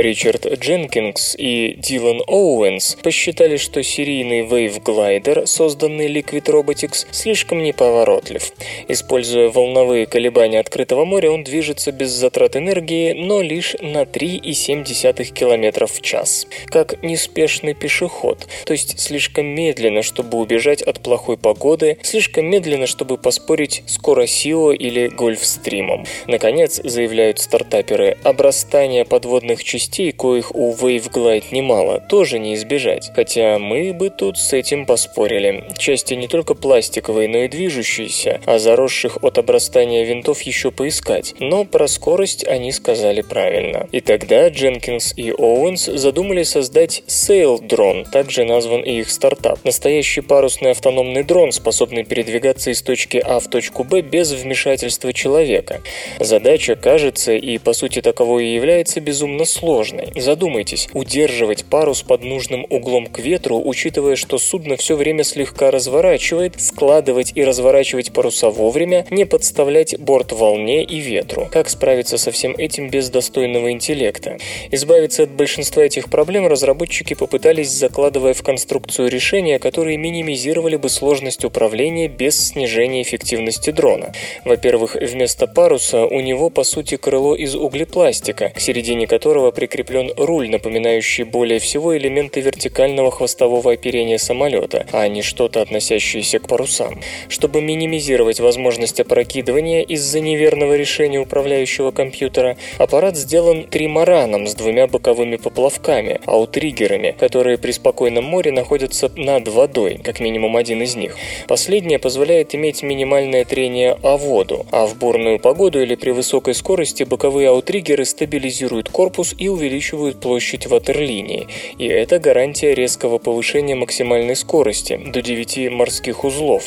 [0.00, 8.50] Ричард Дженкинс и Дилан Оуэнс посчитали, что серийный Glider, созданный Liquid Robotics, слишком неповоротлив.
[8.88, 15.86] Используя волновые колебания открытого моря, он движется без затрат энергии, но лишь на 3,7 км
[15.86, 16.46] в час.
[16.68, 23.18] Как неспешный пешеход, то есть слишком медленно, чтобы убежать от плохой погоды, слишком медленно, чтобы
[23.18, 26.06] поспорить с Коросио или Гольфстримом.
[26.26, 33.10] Наконец, заявляют стартаперы, обрастание подводных частей частей, коих у Waveglide немало, тоже не избежать.
[33.14, 35.64] Хотя мы бы тут с этим поспорили.
[35.76, 41.34] Части не только пластиковые, но и движущиеся, а заросших от обрастания винтов еще поискать.
[41.40, 43.88] Но про скорость они сказали правильно.
[43.90, 49.64] И тогда Дженкинс и Оуэнс задумали создать Sail Drone, также назван и их стартап.
[49.64, 55.80] Настоящий парусный автономный дрон, способный передвигаться из точки А в точку Б без вмешательства человека.
[56.20, 60.12] Задача, кажется, и по сути таковой и является безумно сложной сложной.
[60.16, 66.60] Задумайтесь, удерживать парус под нужным углом к ветру, учитывая, что судно все время слегка разворачивает,
[66.60, 71.48] складывать и разворачивать паруса вовремя, не подставлять борт волне и ветру.
[71.50, 74.36] Как справиться со всем этим без достойного интеллекта?
[74.70, 81.44] Избавиться от большинства этих проблем разработчики попытались, закладывая в конструкцию решения, которые минимизировали бы сложность
[81.44, 84.12] управления без снижения эффективности дрона.
[84.44, 90.48] Во-первых, вместо паруса у него по сути крыло из углепластика, к середине которого прикреплен руль,
[90.48, 96.98] напоминающий более всего элементы вертикального хвостового оперения самолета, а не что-то относящееся к парусам.
[97.28, 105.36] Чтобы минимизировать возможность опрокидывания из-за неверного решения управляющего компьютера, аппарат сделан тримараном с двумя боковыми
[105.36, 111.18] поплавками, аутриггерами, которые при спокойном море находятся над водой, как минимум один из них.
[111.48, 117.02] Последнее позволяет иметь минимальное трение о воду, а в бурную погоду или при высокой скорости
[117.02, 121.46] боковые аутриггеры стабилизируют корпус и увеличивают площадь ватерлинии,
[121.78, 126.64] и это гарантия резкого повышения максимальной скорости до 9 морских узлов.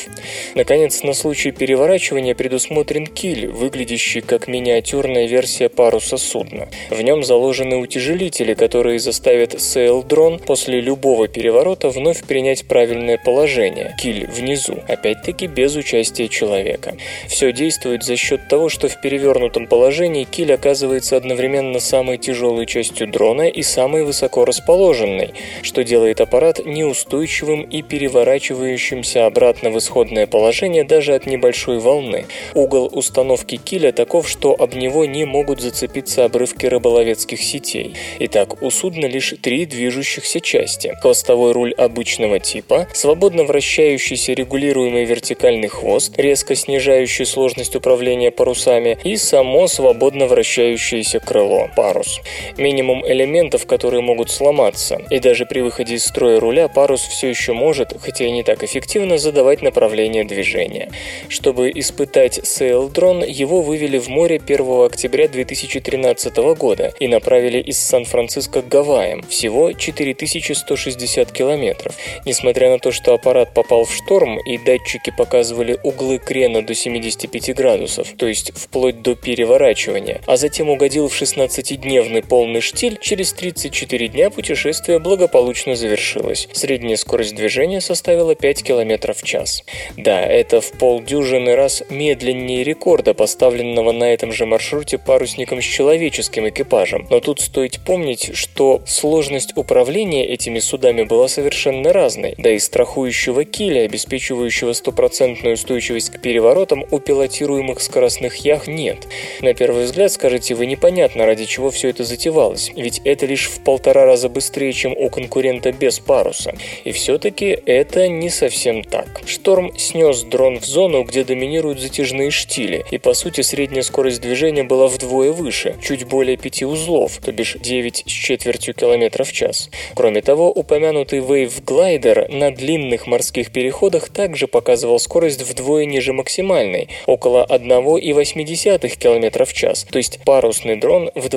[0.54, 6.68] Наконец, на случай переворачивания предусмотрен киль, выглядящий как миниатюрная версия паруса судна.
[6.90, 14.26] В нем заложены утяжелители, которые заставят Saildrone после любого переворота вновь принять правильное положение– киль
[14.26, 16.96] внизу, опять-таки без участия человека.
[17.28, 23.06] Все действует за счет того, что в перевернутом положении киль оказывается одновременно самой тяжелой частью
[23.06, 30.82] дрона и самой высоко расположенной, что делает аппарат неустойчивым и переворачивающимся обратно в исходное положение
[30.82, 32.26] даже от небольшой волны.
[32.54, 37.94] Угол установки киля таков, что об него не могут зацепиться обрывки рыболовецких сетей.
[38.18, 40.94] Итак, у судна лишь три движущихся части.
[41.00, 49.16] Хвостовой руль обычного типа, свободно вращающийся регулируемый вертикальный хвост, резко снижающий сложность управления парусами, и
[49.16, 52.20] само свободно вращающееся крыло, парус.
[52.64, 57.52] Минимум элементов, которые могут сломаться, и даже при выходе из строя руля парус все еще
[57.52, 60.90] может, хотя и не так эффективно, задавать направление движения.
[61.28, 68.62] Чтобы испытать Сейлдрон, его вывели в море 1 октября 2013 года и направили из Сан-Франциско
[68.62, 71.94] к Гавайям, всего 4160 километров.
[72.24, 77.54] Несмотря на то, что аппарат попал в шторм и датчики показывали углы крена до 75
[77.54, 84.08] градусов, то есть вплоть до переворачивания, а затем угодил в 16-дневный полный штиль, через 34
[84.08, 86.48] дня путешествие благополучно завершилось.
[86.52, 89.64] Средняя скорость движения составила 5 км в час.
[89.96, 96.48] Да, это в полдюжины раз медленнее рекорда, поставленного на этом же маршруте парусником с человеческим
[96.48, 97.06] экипажем.
[97.10, 103.44] Но тут стоит помнить, что сложность управления этими судами была совершенно разной, да и страхующего
[103.44, 109.06] киля, обеспечивающего стопроцентную устойчивость к переворотам, у пилотируемых скоростных ях нет.
[109.40, 112.43] На первый взгляд, скажете вы, непонятно, ради чего все это затевалось,
[112.74, 116.54] ведь это лишь в полтора раза быстрее, чем у конкурента без паруса.
[116.84, 119.22] И все-таки это не совсем так.
[119.26, 124.64] Шторм снес дрон в зону, где доминируют затяжные штили, и по сути средняя скорость движения
[124.64, 129.70] была вдвое выше, чуть более 5 узлов, то бишь 9 с четвертью километров в час.
[129.94, 136.88] Кроме того, упомянутый Wave Glider на длинных морских переходах также показывал скорость вдвое ниже максимальной,
[137.06, 141.28] около 1,8 км в час, то есть парусный дрон в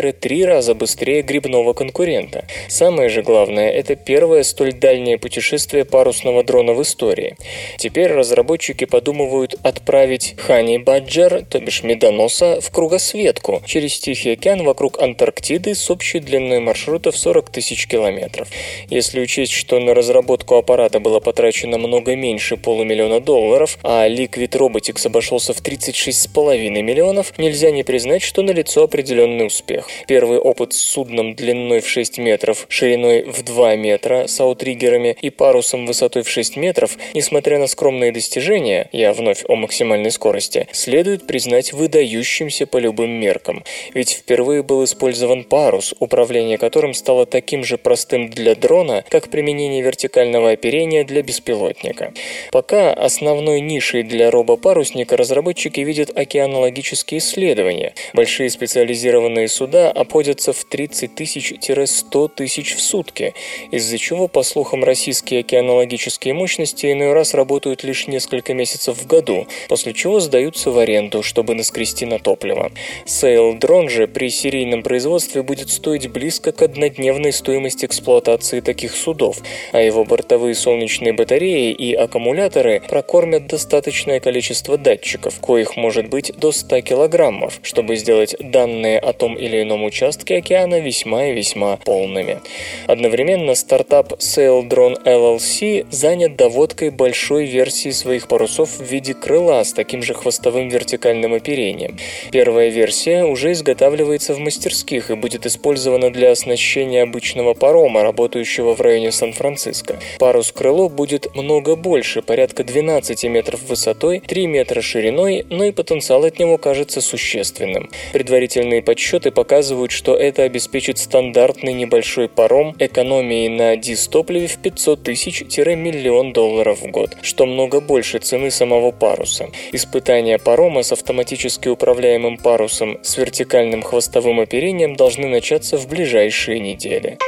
[0.00, 2.44] 2,5-3 раза быстрее грибного конкурента.
[2.68, 7.36] Самое же главное, это первое столь дальнее путешествие парусного дрона в истории.
[7.78, 15.00] Теперь разработчики подумывают отправить Хани Баджер, то бишь медоноса, в кругосветку через Тихий океан вокруг
[15.00, 18.48] Антарктиды с общей длиной маршрута в 40 тысяч километров.
[18.88, 25.06] Если учесть, что на разработку аппарата было потрачено много меньше полумиллиона долларов, а Liquid Robotics
[25.06, 29.89] обошелся в 36,5 миллионов, нельзя не признать, что налицо определенный успех.
[30.06, 35.30] Первый опыт с судном длиной в 6 метров, шириной в 2 метра, с аутриггерами и
[35.30, 41.26] парусом высотой в 6 метров, несмотря на скромные достижения, я вновь о максимальной скорости, следует
[41.26, 43.64] признать выдающимся по любым меркам.
[43.94, 49.82] Ведь впервые был использован парус, управление которым стало таким же простым для дрона, как применение
[49.82, 52.12] вертикального оперения для беспилотника.
[52.52, 57.94] Пока основной нишей для робопарусника разработчики видят океанологические исследования.
[58.12, 63.34] Большие специализированные суда обходятся в 30 тысяч-100 тысяч в сутки,
[63.70, 69.46] из-за чего, по слухам, российские океанологические мощности иной раз работают лишь несколько месяцев в году,
[69.68, 72.72] после чего сдаются в аренду, чтобы наскрести на топливо.
[73.06, 79.38] Сейл дрон же при серийном производстве будет стоить близко к однодневной стоимости эксплуатации таких судов,
[79.72, 86.52] а его бортовые солнечные батареи и аккумуляторы прокормят достаточное количество датчиков, коих может быть до
[86.52, 92.40] 100 килограммов, чтобы сделать данные о том или ином участке океана весьма и весьма полными.
[92.86, 99.72] Одновременно стартап Sail Drone LLC занят доводкой большой версии своих парусов в виде крыла с
[99.72, 101.96] таким же хвостовым вертикальным оперением.
[102.30, 108.80] Первая версия уже изготавливается в мастерских и будет использована для оснащения обычного парома, работающего в
[108.80, 109.98] районе Сан-Франциско.
[110.18, 116.38] Парус-крыло будет много больше, порядка 12 метров высотой, 3 метра шириной, но и потенциал от
[116.38, 117.90] него кажется существенным.
[118.12, 126.32] Предварительные подсчеты показывают, что это обеспечит стандартный небольшой паром экономией на дистопливе в 500 тысяч-миллион
[126.32, 129.50] долларов в год, что много больше цены самого паруса.
[129.72, 137.18] Испытания парома с автоматически управляемым парусом с вертикальным хвостовым оперением должны начаться в ближайшие недели.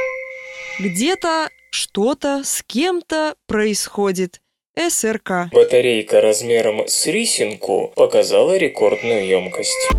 [0.79, 4.39] Где-то что-то с кем-то происходит.
[4.77, 5.51] СРК.
[5.51, 9.89] Батарейка размером с рисинку показала рекордную емкость.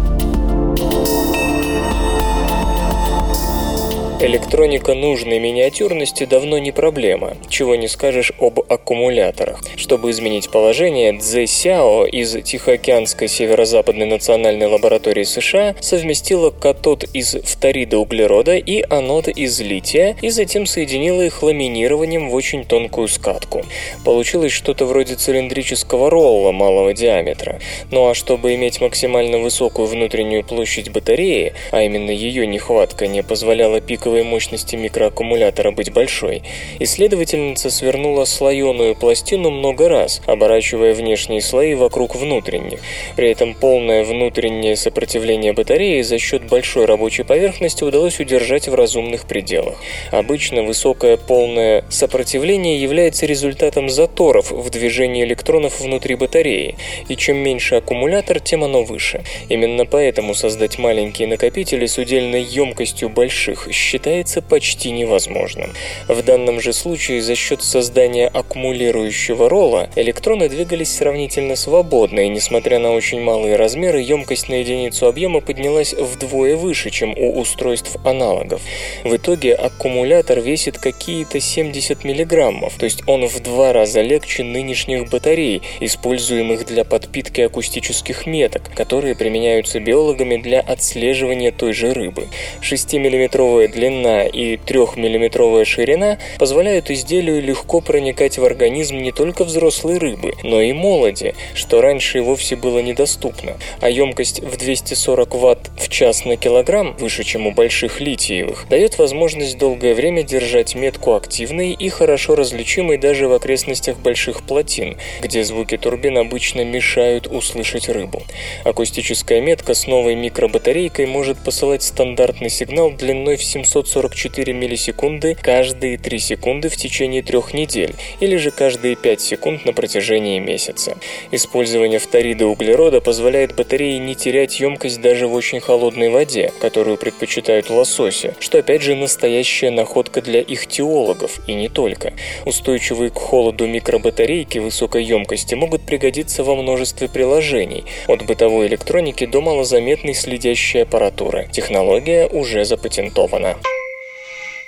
[4.21, 9.61] Электроника нужной миниатюрности давно не проблема, чего не скажешь об аккумуляторах.
[9.77, 17.99] Чтобы изменить положение, Цзэ Сяо из Тихоокеанской северо-западной национальной лаборатории США совместила катод из фторида
[17.99, 23.63] углерода и анод из лития и затем соединила их ламинированием в очень тонкую скатку.
[24.05, 27.61] Получилось что-то вроде цилиндрического ролла малого диаметра.
[27.91, 33.81] Ну а чтобы иметь максимально высокую внутреннюю площадь батареи, а именно ее нехватка не позволяла
[33.81, 36.43] пиковой пиковой мощности микроаккумулятора быть большой,
[36.79, 42.79] исследовательница свернула слоеную пластину много раз, оборачивая внешние слои вокруг внутренних.
[43.17, 49.27] При этом полное внутреннее сопротивление батареи за счет большой рабочей поверхности удалось удержать в разумных
[49.27, 49.75] пределах.
[50.13, 56.77] Обычно высокое полное сопротивление является результатом заторов в движении электронов внутри батареи,
[57.09, 59.25] и чем меньше аккумулятор, тем оно выше.
[59.49, 65.73] Именно поэтому создать маленькие накопители с удельной емкостью больших считается почти невозможным.
[66.09, 72.81] В данном же случае за счет создания аккумулирующего ролла электроны двигались сравнительно свободно, и несмотря
[72.81, 78.63] на очень малые размеры, емкость на единицу объема поднялась вдвое выше, чем у устройств аналогов.
[79.05, 85.09] В итоге аккумулятор весит какие-то 70 миллиграммов, то есть он в два раза легче нынешних
[85.09, 92.27] батарей, используемых для подпитки акустических меток, которые применяются биологами для отслеживания той же рыбы.
[92.61, 99.99] 6-миллиметровая длина длина и 3-мм ширина позволяют изделию легко проникать в организм не только взрослой
[99.99, 103.57] рыбы, но и молоди, что раньше и вовсе было недоступно.
[103.81, 108.99] А емкость в 240 Вт в час на килограмм, выше, чем у больших литиевых, дает
[108.99, 115.45] возможность долгое время держать метку активной и хорошо различимой даже в окрестностях больших плотин, где
[115.45, 118.23] звуки турбин обычно мешают услышать рыбу.
[118.65, 125.99] Акустическая метка с новой микробатарейкой может посылать стандартный сигнал длиной в 700 744 миллисекунды каждые
[125.99, 130.97] 3 секунды в течение трех недель, или же каждые 5 секунд на протяжении месяца.
[131.33, 137.69] Использование фторида углерода позволяет батарее не терять емкость даже в очень холодной воде, которую предпочитают
[137.69, 142.13] лососи, что опять же настоящая находка для их теологов, и не только.
[142.45, 149.41] Устойчивые к холоду микробатарейки высокой емкости могут пригодиться во множестве приложений, от бытовой электроники до
[149.41, 151.49] малозаметной следящей аппаратуры.
[151.51, 153.57] Технология уже запатентована.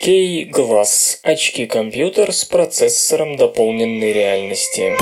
[0.01, 4.93] Key-Glass– очки-компьютер с процессором дополненной реальности.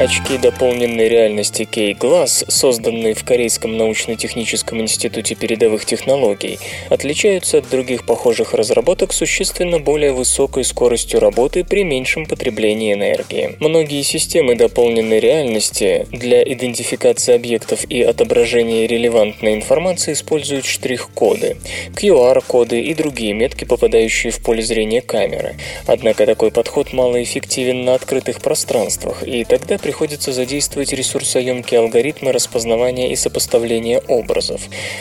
[0.00, 8.54] Очки дополненной реальности K-Glass, созданные в Корейском научно-техническом институте передовых технологий, отличаются от других похожих
[8.54, 13.56] разработок существенно более высокой скоростью работы при меньшем потреблении энергии.
[13.60, 21.58] Многие системы дополненной реальности для идентификации объектов и отображения релевантной информации используют штрих-коды,
[21.94, 25.56] QR-коды и другие метки, попадающие в поле зрения камеры.
[25.86, 33.10] Однако такой подход малоэффективен на открытых пространствах, и тогда при приходится задействовать ресурсоемкие алгоритмы распознавания
[33.10, 34.60] и сопоставления образов.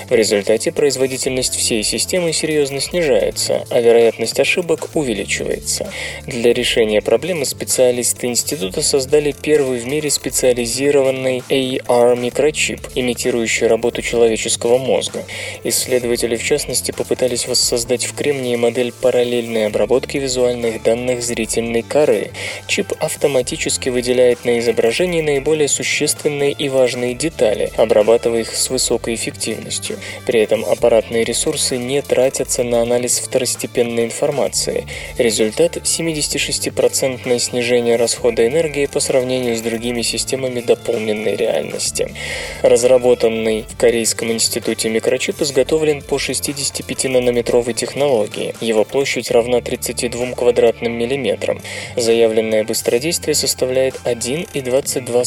[0.10, 5.94] В результате производительность всей системы серьезно снижается, а вероятность ошибок увеличивается.
[6.26, 15.24] Для решения проблемы специалисты института создали первый в мире специализированный AR-микрочип, имитирующий работу человеческого мозга.
[15.64, 22.32] Исследователи, в частности, попытались воссоздать в Кремнии модель параллельной обработки визуальных данных зрительной коры.
[22.66, 29.16] Чип автоматически выделяет на изображение изображений наиболее существенные и важные детали, обрабатывая их с высокой
[29.16, 29.98] эффективностью.
[30.26, 34.86] При этом аппаратные ресурсы не тратятся на анализ второстепенной информации.
[35.18, 42.14] Результат– 76% снижение расхода энергии по сравнению с другими системами дополненной реальности.
[42.62, 48.54] Разработанный в Корейском институте микрочип изготовлен по 65-нанометровой технологии.
[48.62, 51.60] Его площадь равна 32 квадратным миллиметрам.
[51.96, 55.24] Заявленное быстродействие составляет 1,2 22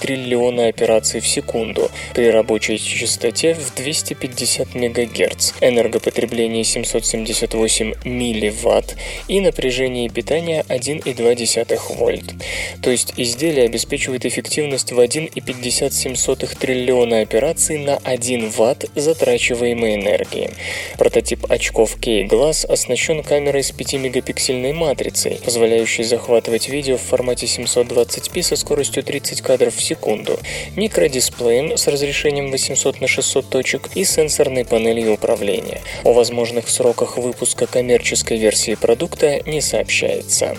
[0.00, 8.96] триллиона операций в секунду при рабочей частоте в 250 МГц, энергопотребление 778 милливатт
[9.28, 12.34] и напряжение питания 1,2 вольт.
[12.82, 20.50] То есть изделие обеспечивает эффективность в 1,57 триллиона операций на 1 ватт затрачиваемой энергии.
[20.98, 28.56] Прототип очков K-Glass оснащен камерой с 5-мегапиксельной матрицей, позволяющей захватывать видео в формате 720p со
[28.68, 30.38] скоростью скоростью 30 кадров в секунду,
[30.76, 35.80] микродисплеем с разрешением 800 на 600 точек и сенсорной панелью управления.
[36.04, 40.54] О возможных сроках выпуска коммерческой версии продукта не сообщается.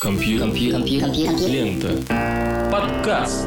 [0.00, 0.46] Компьютер.
[0.46, 1.48] Компьютер.
[1.48, 2.70] Лента.
[2.72, 3.46] Подкаст.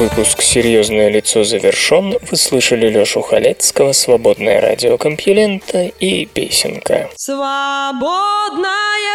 [0.00, 2.14] Выпуск «Серьезное лицо» завершен.
[2.30, 7.10] Вы слышали Лешу Халецкого, «Свободное радио Компьюлента» и песенка.
[7.16, 8.70] Свободное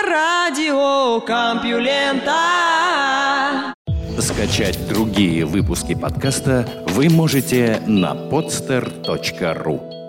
[0.08, 2.36] радио Компьюлента.
[4.20, 10.05] Скачать другие выпуски подкаста вы можете на podster.ru